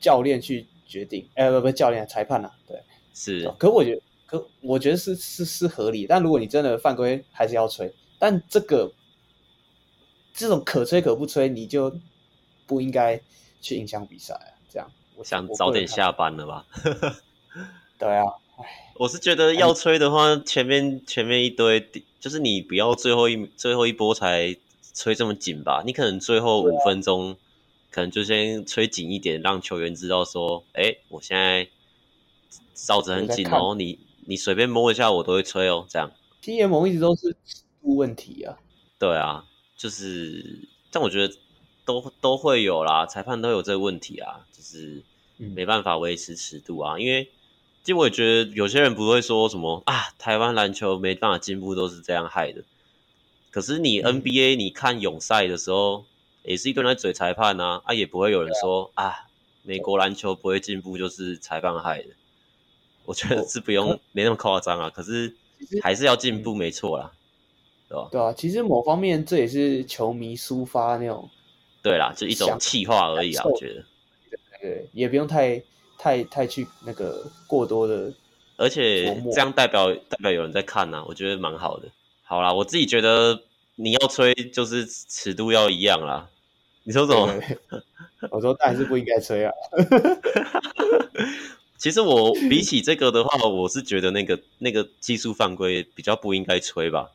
[0.00, 1.28] 教练去决定。
[1.34, 3.46] 哎、嗯，不不，教练裁判啊，对，是。
[3.58, 6.06] 可我觉得，可我觉得是是是合理。
[6.06, 7.92] 但如果你真的犯规，还是要吹。
[8.18, 8.90] 但这个。
[10.36, 11.96] 这种可吹可不吹，你就
[12.66, 13.20] 不应该
[13.60, 14.50] 去影响比赛啊！
[14.68, 16.66] 这样，我想早点下班了吧？
[17.98, 18.24] 对啊，
[18.98, 21.88] 我是觉得要吹的话，前面前面一堆，
[22.20, 24.56] 就是你不要最后一最后一波才
[24.94, 25.82] 吹这么紧吧？
[25.86, 27.36] 你可能最后五分钟，
[27.90, 31.68] 可能就先吹紧一点，让球员知道说，哎，我现在
[32.74, 36.10] 哨子很紧哦，你你随便摸一下我都会吹哦，这样。
[36.40, 38.58] T M 一直都是尺度问题啊。
[38.98, 39.44] 对啊。
[39.76, 41.34] 就是，但我觉得
[41.84, 45.02] 都都会有啦，裁判都有这个问题啊，就是
[45.36, 46.96] 没办法维持尺度啊。
[46.96, 47.24] 嗯、因为，
[47.82, 52.62] 其实我也觉得有些人不会说什么啊，台湾篮球没办法进步都是这样害的。
[53.50, 56.04] 可是你 NBA、嗯、你看泳赛的时候，
[56.42, 59.14] 也是一堆人在嘴裁判啊，啊也不会有人说啊，啊，
[59.62, 62.08] 美国篮球不会进步就是裁判害的。
[63.04, 65.36] 我觉得是不用没那么夸张啊，可是
[65.82, 67.12] 还是要进步，没错啦。
[67.86, 71.28] 对吧对啊，其实某方面这也是球迷抒发那种，
[71.84, 73.84] 对啦，就一种气话而已啊，我觉得，
[74.58, 75.62] 对，也不用太
[75.98, 78.10] 太太去那个过多的，
[78.56, 81.88] 而且这样代表代表有人在看呐、啊，我觉得蛮好的。
[82.22, 83.38] 好啦，我自己觉得
[83.74, 86.26] 你要吹就是尺度要一样啦。
[86.84, 87.26] 你说什么？
[87.26, 87.82] 对对对
[88.30, 89.52] 我说但是不应该吹啊。
[91.76, 97.10] 其实我比起这个的话，我是觉得那个那个技术犯规比较不应该吹吧。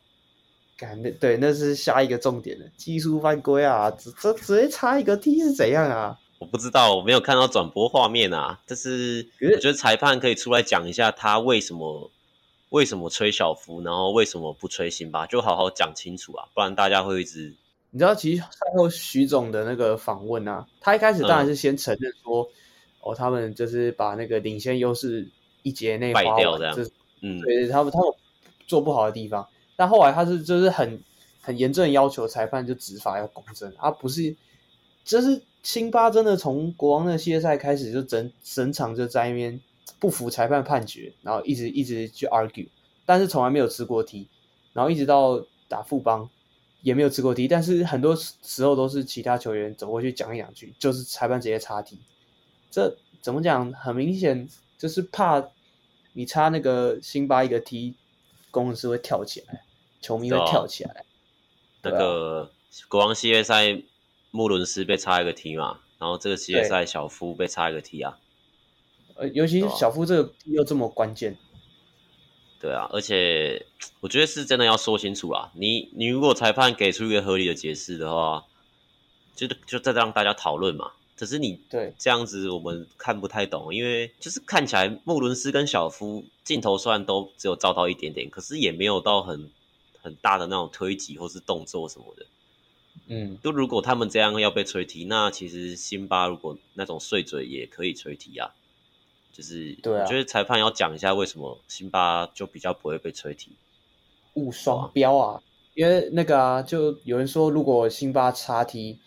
[1.02, 3.90] 那对，那是下一个重点了技术犯规啊！
[3.90, 6.18] 这这直接差一个 T 是怎样啊？
[6.38, 8.58] 我不知道，我没有看到转播画面啊。
[8.66, 12.10] 但是我觉得裁判可以出来讲一下，他为什么
[12.70, 16.48] 为什么吹小夫，然后为什么不吹辛巴，就好好讲清楚啊！
[16.54, 17.54] 不然大家会一直……
[17.90, 22.48] 你知道，其实赛后徐总的那个访问啊，他一开始当然是先承认说，嗯、
[23.00, 25.28] 哦，他们就是把那个领先优势
[25.62, 26.90] 一节内败掉这样，就是、
[27.20, 28.08] 嗯，对他们他们
[28.66, 29.46] 做不好的地方。
[29.80, 31.02] 但后来他是就是很
[31.40, 34.36] 很严正要求裁判就执法要公正，而、不是
[35.06, 39.58] 就是辛巴真的从国王的系列赛开始就整整场就在那边
[39.98, 42.68] 不服裁判判决，然后一直一直去 argue，
[43.06, 44.28] 但是从来没有吃过 T，
[44.74, 46.28] 然后一直到打富邦
[46.82, 51.98] 也没有吃过 T，但是很多时候都是其他球员走过去讲一两句，就是裁判直接插 T，
[52.70, 53.72] 这怎么讲？
[53.72, 55.42] 很明显就是怕
[56.12, 57.94] 你插那个辛巴一个 T，
[58.50, 59.62] 工程师会跳起来。
[60.00, 61.04] 球迷会跳起来。
[61.82, 62.50] 那个
[62.88, 63.82] 国王系列赛，
[64.30, 68.18] 穆伦斯被插一个 T 嘛，然后这个系列赛小夫被插一个 T 啊。
[69.14, 71.38] 呃，尤其是小夫这个又这么关键。
[72.60, 73.64] 对啊，而且
[74.00, 75.50] 我觉得是真的要说清楚啊。
[75.54, 78.44] 你你如果裁判给出一个合理的解释的话，
[79.34, 80.92] 就就再让大家讨论嘛。
[81.16, 89.50] 可是你对这样子我们看不太懂，因为就是看起来穆伦斯跟小夫镜头虽然都只有照到一点点，可是也没有到很。
[90.02, 92.26] 很大的那种推挤或是动作什么的，
[93.08, 98.54] 嗯，就如果他们这样要被吹踢，那其实辛巴如果那种碎嘴也可以吹踢啊。
[99.32, 103.52] 就是，对啊，我觉得裁判要讲一下为什么辛巴就比较不会被吹踢。
[104.34, 105.42] 误双标啊，
[105.74, 108.98] 因为那个啊，就有人说如果辛巴插踢，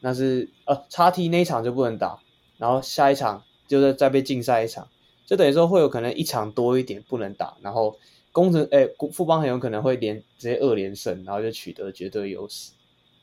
[0.00, 2.18] 那是呃插踢那一场就不能打，
[2.58, 4.88] 然后下一场就是再被禁赛一场，
[5.26, 7.96] 就等于说会有可能一场多一点不能打，然后。
[8.34, 12.72] 工程哎，富邦很有可能会连直接二连胜，然后就取得绝对优势。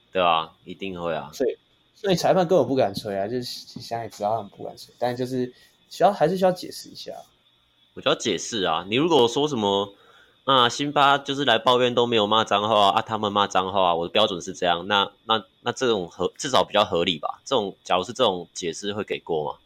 [0.09, 1.29] 对啊，一定会啊。
[1.33, 1.57] 所以，
[1.93, 5.53] 所以裁判根本不敢吹啊，就是现在也知道他们不敢吹，但就是
[5.89, 7.11] 需要还是需要解释一下。
[7.93, 9.93] 我就要解释啊，你如果说什么
[10.45, 17.41] 啊，辛巴就是来抱怨都没有骂脏话啊，他们骂脏话，我的标准是这样，那那那这种合至少比较合理吧？
[17.43, 19.59] 这种假如是这种解释会给过吗？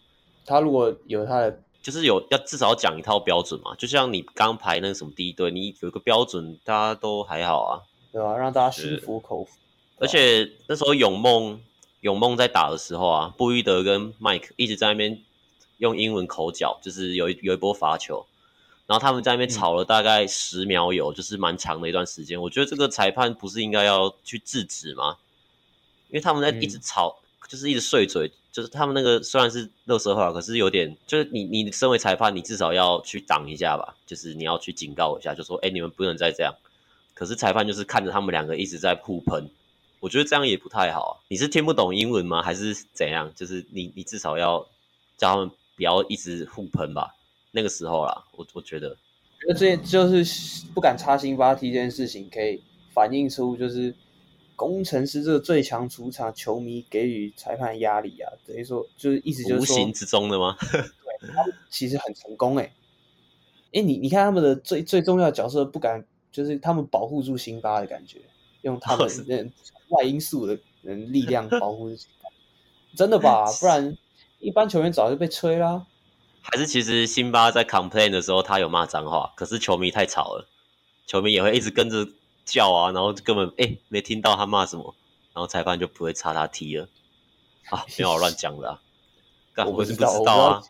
[0.43, 8.37] 他如果有他的就是有要至少要讲一套标准嘛，就像你刚排那个什么第一队，你有一个标准，大家都还好啊，对吧、啊？
[8.37, 9.51] 让大家心服口服。
[9.99, 11.61] 而且那时候永梦
[12.01, 15.21] 永梦在打的时候啊，布伊德跟麦克一直在那边
[15.77, 18.25] 用英文口角，就是有一有一波罚球，
[18.87, 22.41] 然后他们在那边吵了大概十秒有，嗯、就是蛮长的一段时间。
[22.41, 25.17] 我觉得这个裁判不是应该要去制止吗？
[26.09, 28.31] 因为他们在一直吵，嗯、就是一直碎嘴。
[28.55, 36.55] 就是他们那个虽然是垃圾话，可是有点就是你你身为裁判，你至少要去挡一下吧，就是你要去警告一下，就说哎、你们不能再这样。
[37.13, 39.49] 可是裁判就是看着他们两个一直在互喷，
[39.99, 41.21] 我觉得这样也不太好。
[41.27, 42.41] 你是听不懂英文吗？
[42.41, 43.29] 还是怎样？
[43.35, 44.65] 就是你你至少要
[45.17, 47.13] 叫他们不要一直互喷吧。
[47.51, 48.95] 那个时候啦，我我觉得，
[49.41, 52.63] 觉得这就是不敢插新发踢这件事情，可以
[52.93, 53.93] 反映出就是。
[54.55, 60.57] 攻城狮这个最强主场，球迷给予裁判压力啊，等于说就是意思就是说无形之中的吗？
[60.71, 60.81] 对，
[61.33, 62.67] 他们其实很成功诶、欸。
[62.67, 68.19] 哎、欸，你你看他们的最最重要的角色不敢，就是他们保护住辛巴的感觉，
[68.61, 69.47] 用他们的
[69.89, 72.29] 外因素的人力量保护住辛巴，
[72.95, 73.45] 真的吧？
[73.59, 73.97] 不然
[74.39, 75.85] 一般球员早就被吹啦。
[76.41, 80.47] 还是其实辛巴在 complain 的时候，他有骂脏话，可是球迷太吵了，
[81.05, 82.07] 球迷也会一直跟着。
[82.45, 84.95] 叫啊，然后根本哎、欸、没听到他骂什么，
[85.33, 86.87] 然后裁判就不会插他踢了。
[87.71, 88.79] 啊，没有乱讲的啊，
[89.53, 90.63] 干我是不知道啊。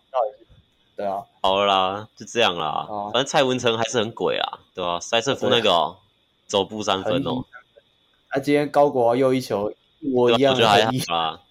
[0.95, 2.67] 对啊，好了啦，就这样啦。
[2.67, 4.99] 啊、反正蔡文成还是很鬼啊，对吧、啊？
[5.01, 5.99] 塞瑟夫那个、喔、
[6.47, 7.43] 走步三分哦、
[8.29, 9.73] 啊、今天高国又一球，
[10.13, 11.41] 我一样我觉得还好啦。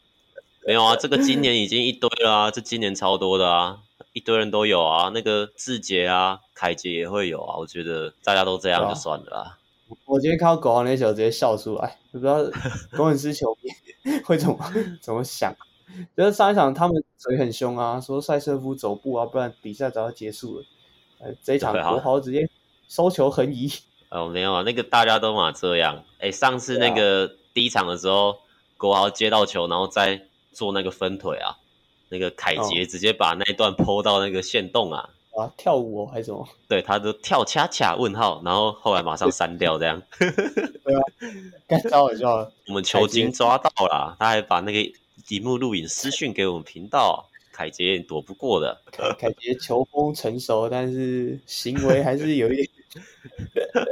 [0.66, 3.80] 没有啊，这个今年已经一堆了啊，这今年超多的啊，
[4.14, 5.10] 一堆人都有啊。
[5.12, 7.58] 那个志杰啊，凯杰也会有啊。
[7.58, 9.58] 我觉得大家都这样就算了啦。
[10.06, 11.98] 我今天看到国王那球，直接笑出来。
[12.10, 12.42] 不知道
[12.96, 13.70] 工程师球迷
[14.24, 14.58] 会怎么
[15.00, 15.54] 怎么想。
[16.16, 20.64] 就是上一场他们嘴很凶啊，说赛瑟夫走步啊，不然比赛早就结束了。
[21.20, 22.48] 呃，这一场国豪直接
[22.88, 23.70] 收球横移。
[24.08, 26.04] 哦，没有啊，那个大家都嘛这样。
[26.18, 28.36] 哎，上次那个第一场的时候，啊、
[28.76, 31.58] 国豪接到球，然后再做那个分腿啊，
[32.08, 35.10] 那个凯杰直接把那一段抛到那个线洞啊。
[35.36, 36.48] 啊，跳舞哦，还是什么？
[36.68, 40.00] 对，他都跳恰恰问号，然后后来马上删掉这样。
[40.18, 41.02] 对啊，
[41.66, 42.52] 该超好笑了。
[42.68, 44.92] 我们球经抓到了，他还把那个
[45.28, 48.80] 荧幕录影私讯给我们频道，凯杰也躲不过的。
[49.18, 52.68] 凯杰球风成熟，但是行为还是有一点。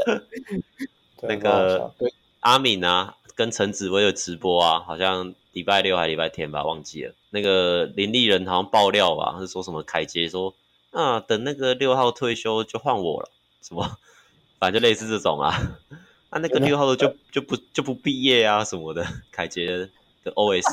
[1.22, 1.92] 那个
[2.40, 7.14] 阿敏啊，跟陈子薇的直播啊，好像礼拜六还礼拜天吧，忘记了。
[7.30, 10.54] 那个林立人好像爆料吧，是说什么凯杰说。
[10.92, 13.98] 啊，等那个六号退休就换我了， 什么，
[14.60, 15.52] 反正就类似这种啊。
[16.30, 19.88] 啊，那个六号的就就不就不毕业啊什么的，凯杰
[20.24, 20.64] 的 OS。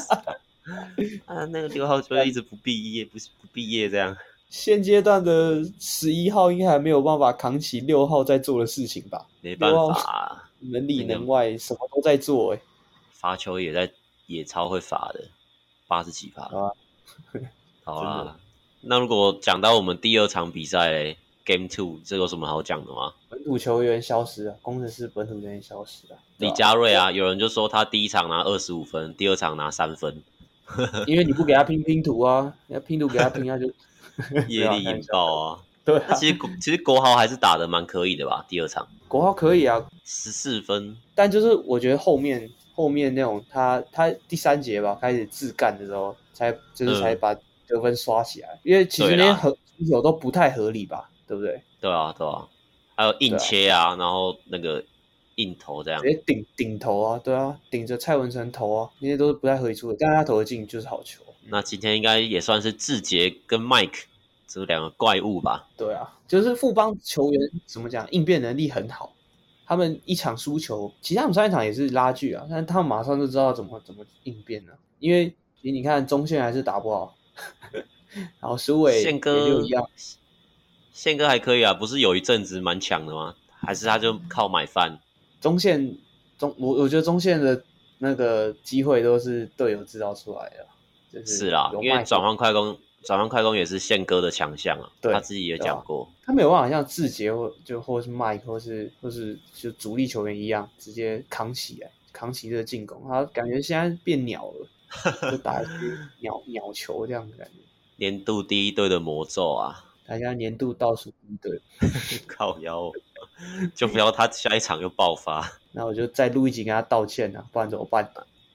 [1.25, 4.15] 啊，那个六号就一直不毕业，不不毕业这样。
[4.49, 9.25] 现阶段的十一号应该还没有办法扛起六号在做的事情吧？
[9.41, 12.61] 没办法啊，能里能外，什么都在做哎。
[13.11, 13.91] 罚球也在
[14.27, 15.25] 也超会罚的，
[15.87, 16.49] 八十几罚。
[17.83, 18.37] 好啦。
[18.81, 21.15] 那如果讲到我们第二场比赛
[21.45, 23.13] ，Game Two，这有什么好讲的吗？
[23.29, 26.17] 本土球员消失了，工程师本土球员消失了。
[26.37, 30.21] 李佳瑞啊，有人就说他第一场拿二十五分，第二场拿三分，
[31.07, 33.65] 因为你不给他拼拼图啊，你要拼图给他拼，他就
[34.47, 35.59] 业力引爆啊。
[35.83, 38.45] 对啊，其实其实国豪还是打的蛮可以的吧？
[38.47, 47.35] 第二场国豪可以啊，十四分，但就是我觉得后面后面那种他他第三节吧开始自干的时候，才就是才把。
[47.69, 49.57] 得分刷起来，因为其实那些合
[49.89, 51.61] 球都不太合理吧，对不对？
[51.79, 52.47] 对啊，对啊，
[52.95, 54.83] 还有硬切啊，啊然后那个
[55.35, 61.23] 硬投这样，直接顶顶投啊，对啊，顶着蔡文成投啊，那些都是不太合理出的，但是他投的进就是好球。
[61.47, 64.03] 那今天应该也算是志杰跟 Mike
[64.45, 65.67] 这两个怪物吧？
[65.77, 69.13] 对啊，就是富邦球员怎么讲，应变能力很好，
[69.65, 77.15] 他们一场输球，其实他们上一场也是拉锯啊，但是他们马上就知道怎么怎么应变了，因为你你看中线还是打不好。
[78.39, 79.87] 然后苏伟宪哥一样，
[80.91, 83.35] 宪哥还可以啊，不是有一阵子蛮强的吗？
[83.49, 84.99] 还是他就靠买饭？
[85.39, 85.97] 中线
[86.37, 87.61] 中，我我觉得中线的
[87.99, 90.65] 那个机会都是队友制造出来的，
[91.11, 104.67] 就是，是啦，因为转换快攻，转换快攻也是宪哥的强项啊，对他自己也讲过，他没有办法像志杰或就或是麦克或是或是就主力球员一样直接扛起来，扛起这个进攻，他感觉现在变鸟了。
[105.31, 105.71] 就打一些
[106.21, 107.59] 鸟鸟球这样的感觉，
[107.97, 109.85] 年度第一队的魔咒啊！
[110.07, 111.61] 大家年度倒数第一队，
[112.27, 112.91] 靠腰，
[113.75, 115.47] 就不要他下一场又爆发。
[115.71, 118.03] 那我就再录一集跟他道歉啊，不然怎么办？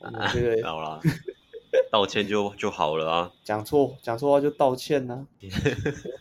[0.00, 1.00] 啊、这个好了，
[1.90, 3.32] 道歉就就好了啊。
[3.44, 5.48] 讲错讲错话就道歉呐、啊，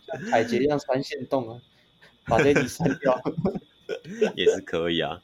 [0.06, 1.60] 像凯杰一样穿线洞啊，
[2.26, 3.20] 把这集删掉
[4.36, 5.20] 也是可以啊。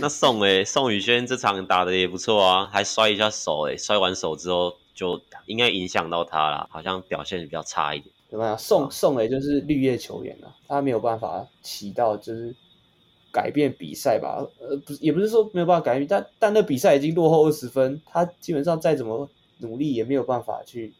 [0.00, 8.14] 那宋诶、欸，宋宇轩这场打的也不错啊，还摔一下手诶、欸，摔完手之后就应该影响到他了，好像表现比较差一点。
[8.28, 8.58] 怎么样？
[8.58, 12.54] 宋宋诶，就是绿叶球员啊，他没有办法起到就是。
[13.34, 19.26] 改变比赛吧，呃，不是，也不是说没有办法改变，但但那比赛已经落后二十分，他基本上再怎么
[19.60, 20.92] 努力也没有办法去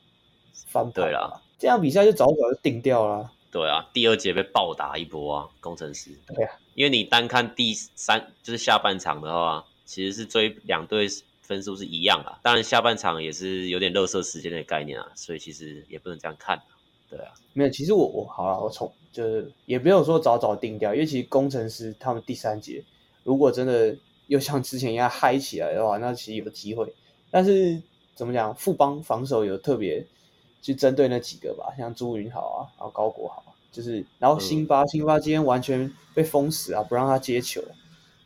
[0.55, 0.93] 翻盘。
[0.93, 3.31] 对啦，这样比赛就早早就定掉了。
[3.51, 6.19] 对啊，第二节被暴打一波啊，工程师。
[6.35, 11.07] 对啊，因为你单看第三就是下半场的话，其实是追两队
[11.41, 16.61] 分数是一样啊，当然下半场也是有点热射时间的概念啊，所以其实也不能这样看。
[17.11, 22.83] 对啊，没有，其实我我好了，我从就是也没有说早早定掉，因为其实工程师他们第三节
[23.23, 23.95] 如果真的
[24.29, 26.91] 又像之前一样嗨起来的话，那其实有机会。
[27.31, 27.83] 但是
[28.15, 30.07] 怎么讲，富邦防守有特别
[30.63, 37.61] 去针对那几个吧，像朱云豪啊，然后高国豪，就是然后辛巴，辛、嗯、巴今天完全被封死啊，不让他接球，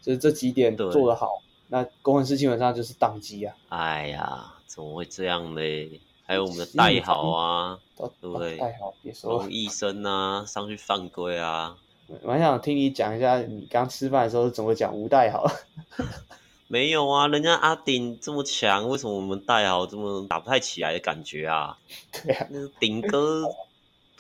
[0.02, 3.56] 就是这几点做得好，那工程师基本上就是宕机啊。
[3.68, 6.00] 哎呀，怎么会这样呢？
[6.26, 8.56] 还有我们的 戴豪啊， 对不对？
[8.58, 11.76] 戴豪别说龙医生啊，上去犯规啊！
[12.22, 15.46] 我还想听你讲一下，你刚吃饭的时候是怎么讲吴戴豪？
[16.68, 21.78] 没有啊，人家阿顶这么强，为什么我们戴豪这么打不太起来的感觉啊？
[22.12, 23.44] 对啊，那个顶哥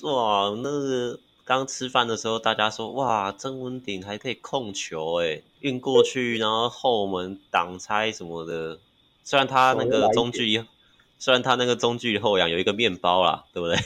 [0.02, 8.78] 哇，那个刚吃饭的时候，大家说哇，曾文鼎还可以控球哎，运过去，然后后门挡拆什么的，
[9.24, 10.64] 虽然他那个中距离。
[11.18, 13.76] 虽然他那个中距后仰有一个面包啦，对不对？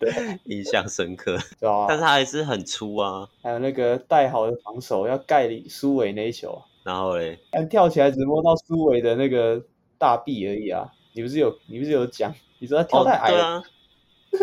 [0.00, 1.36] 对，印象深刻。
[1.60, 3.28] 对啊，但是他还是很粗啊。
[3.42, 9.62] 还有那个带好的防守要盖苏伟那一球，然后嘞，跳起来只摸到苏伟的那个
[9.98, 10.90] 大臂而已啊！
[11.12, 12.34] 你不是有你不是有讲？
[12.60, 13.62] 你说他跳太矮了，哦、对啊，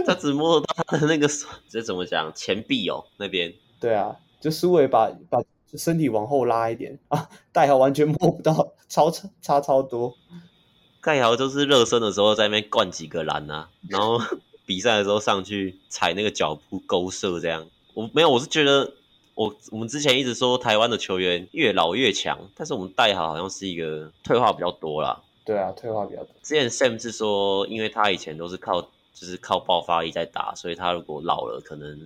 [0.06, 1.28] 他只摸到他的那个
[1.70, 2.32] 这怎么讲？
[2.34, 3.54] 前臂哦那边。
[3.80, 5.42] 对啊，就苏伟把把
[5.78, 10.16] 身体往后拉一点啊，戴豪完全摸不到，超差差超多。
[11.02, 14.20] 盖豪就是热身的时候在那边灌几个篮啊，然后
[14.66, 17.68] 比赛的时候上去踩那个脚步勾射这样。
[17.94, 18.94] 我没有，我是觉得
[19.36, 25.22] 我我们之前一直说台湾的球员越老越强，但是我们戴豪好像是一个退化比较多啦。
[25.44, 26.30] 对啊，退化比较多。
[26.42, 31.98] 之前 Sam 是说，因为他以前都是靠就是靠爆发力在打，所以他如果老了，可能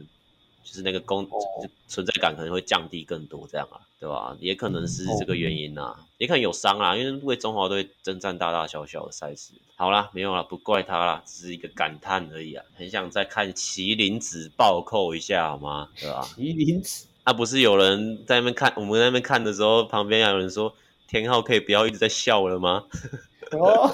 [0.63, 3.81] 就是那个功、哦、存在感可能会降低更多这样啊。
[3.99, 4.33] 对吧？
[4.39, 9.51] 也可能是这个原因呐、啊，也可能有伤啊，因为为中华队征战大大小小的赛事。
[9.75, 12.63] 好啦，没有啦，不怪他啦，只是一个感叹而已啊。
[12.77, 15.89] 很想再看麒麟子暴扣一下，好吗？
[15.99, 16.25] 对吧？
[16.33, 20.73] 麒麟子，啊，不是有人在那边看，我们在那边看的时候，旁边有人说
[21.05, 22.85] ：“天浩可以不要一直在笑了吗？”
[23.51, 23.91] 哦，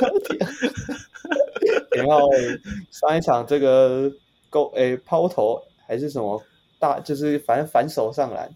[1.95, 2.19] 田浩
[2.91, 4.11] 上一场这个
[4.49, 6.41] 勾诶抛投还是什么
[6.79, 8.51] 大，就是反正反手上篮。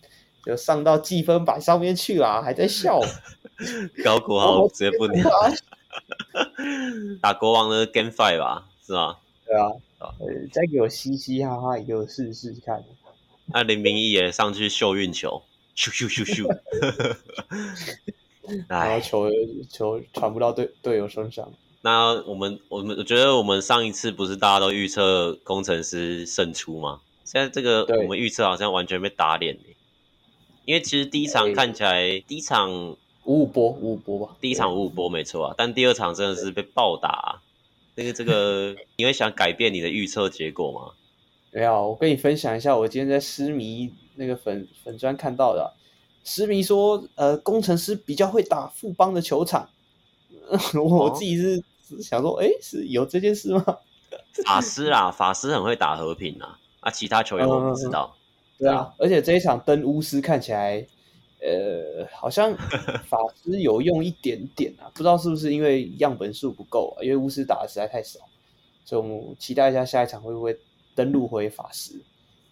[0.46, 3.00] 就上到计分板上面去了，还在笑。
[4.04, 5.30] 高国豪直接不鸟。
[7.22, 9.18] 打国王的 Game Five 吧，是吗？
[9.46, 9.68] 对啊。
[10.00, 12.82] 呃，再给我嘻嘻哈哈，给我试试看。
[13.48, 15.44] 那林明义也上去秀运球，
[15.76, 16.48] 咻咻咻咻。
[18.70, 19.30] 然后球
[19.70, 21.52] 球传不到队队友身上。
[21.82, 27.00] 那我们我们我觉得我们上一次不是大家都预测工程师胜出吗？
[27.24, 29.58] 现在这个我们预测好像完全被打脸。
[30.66, 32.72] 因为其实第一场看起来，欸、第一场
[33.24, 37.42] 五五波五五波吧，第一场五五波没错啊，但第二场真的是被暴打，啊。
[37.96, 40.92] 那个这个， 你会想改变你的预测结果吗？
[41.52, 45.74] 没有，我跟你分享一下，我今天在狮迷那个粉粉砖看到的，
[46.24, 49.70] 狮迷说，呃，工程师比较会打富邦的球场，
[50.78, 51.64] 我自己是
[52.02, 53.64] 想说，哎、哦，是有这件事吗？
[54.46, 58.12] 法师啊，法师很会打和平啊，啊，其他球员我不知道。
[58.14, 58.18] 嗯
[58.60, 60.86] 对啊，而且这一场登巫师看起来，
[61.40, 62.54] 呃，好像
[63.08, 68.20] 法师有用一点点啊，不知道是不是因为样本数不够啊，因为巫师打的实在太少，
[68.84, 70.60] 所以我们期待一下下一场会不会
[70.94, 71.94] 登陆回法师，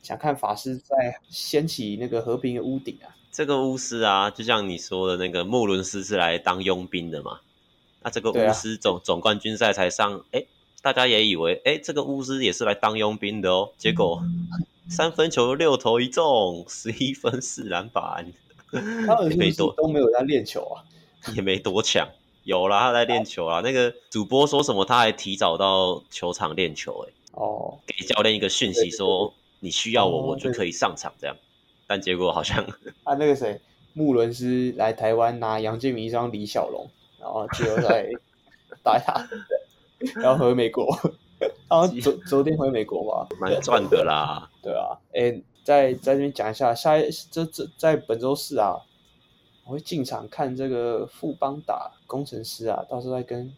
[0.01, 3.11] 想看法师在掀起那个和平的屋顶啊。
[3.29, 7.41] 这个巫师啊，就像你说的那个莫伦斯是来当佣兵的嘛，
[8.08, 10.45] 那这个巫师总、啊、总冠军赛才上，哎，
[10.82, 14.22] 大家也以为，哎，这个巫师也是来当佣兵的哦，结果。
[14.24, 14.47] 嗯
[14.89, 18.26] 三分球六投一中，十一分四篮板。
[18.72, 20.80] 他们 是不是都没有在练球啊？
[21.36, 22.08] 也没多强，
[22.45, 23.60] 有啦，他在练球啊。
[23.66, 24.86] 那个主播说什么？
[24.86, 31.36] 他还提早到球场练球，欸，哎，哦，给教练一个讯息说你需要我，我就可以上场这样。
[31.86, 32.64] 但结果好像
[33.03, 33.60] 啊，那个谁，
[33.91, 36.89] 穆伦斯来台湾拿杨建明一张李小龙，
[37.20, 38.09] 然后就在
[38.84, 39.28] 打他。
[40.22, 40.88] 然后回美国，
[41.68, 44.47] 然后昨昨天回美国嘛，蛮赚的啦。
[44.61, 45.32] 对啊，哎，
[45.63, 48.76] 在在这边讲一下，下一这这在本周四啊，
[49.65, 53.51] 我会进场看这个富邦打工程师啊，到时候再跟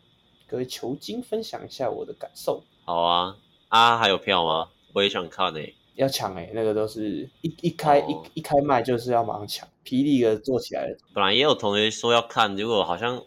[0.48, 2.64] 各位球精分享一下我的感受。
[2.86, 3.36] 好啊，
[3.68, 4.70] 啊还有票吗？
[4.94, 5.76] 我也想看诶。
[5.96, 10.98] 要抢哎，那个都是一一开、哦、一一开卖就是要马上抢，霹雳的做起来了。
[11.14, 13.22] 本来也有同学说要看，结果好像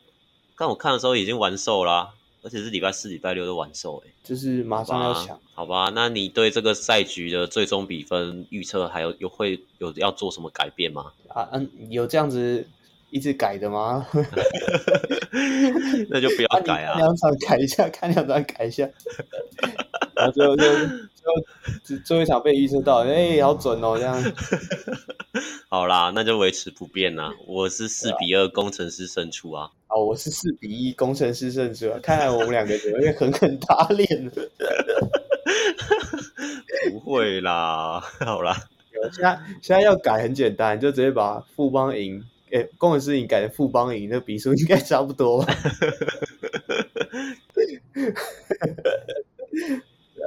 [0.57, 2.09] 刚我看的时候已经完售啦、啊，
[2.42, 5.38] 而且是礼拜四、礼拜六都完售哎，就是马上要抢。
[5.55, 11.12] 好吧，那你对这个赛局的最终比分预测还有有会有要做什么改变吗？
[11.28, 12.66] 啊嗯，有这样子
[13.11, 14.07] 一直改的吗？
[16.11, 18.88] 那就不要改啊， 啊两场改一下，看两场改一下，
[20.14, 20.64] 然后最后就。
[21.22, 21.40] 最后
[22.05, 24.20] 最后一场被预测到，哎、欸，好准哦，这样。
[25.70, 27.32] 好啦，那就维持不变啦。
[27.46, 29.70] 我是四比二，工程师胜出啊。
[29.93, 31.99] 啊，我是四比一，工程师胜出啊。
[32.03, 34.32] 看来我们两个有点狠狠打脸了。
[36.90, 38.57] 不会啦，好啦。
[39.12, 45.55] 现在现在要改很简单，就直接把富邦赢，哎、欸，攻城狮赢改成富邦赢，那比数应该差不多吧？
[47.93, 48.14] 对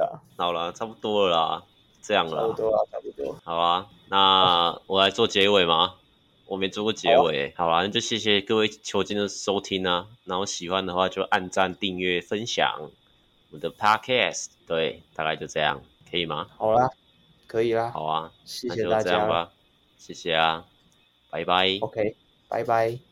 [0.00, 0.22] 啊。
[0.36, 1.64] 好了，差不多了啦，
[2.02, 2.42] 这样了。
[2.42, 3.36] 差不多了，差不多。
[3.42, 5.94] 好啊，那我来做结尾吗？
[6.46, 7.52] 我没做过结尾。
[7.56, 10.06] 好啦，那就谢谢各位球精的收听啊。
[10.24, 12.90] 然后喜欢的话就按赞、订阅、分享我
[13.50, 14.46] 们的 podcast。
[14.66, 16.48] 对，大概就这样，可以吗？
[16.56, 16.88] 好啦，
[17.46, 17.90] 可以啦。
[17.90, 19.02] 好啊，谢谢大家。
[19.02, 19.52] 这样吧。
[19.98, 20.64] 谢谢啊，
[21.30, 21.78] 拜拜。
[21.80, 22.16] OK，
[22.48, 22.98] 拜拜。